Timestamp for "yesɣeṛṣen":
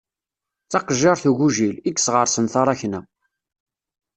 1.95-2.45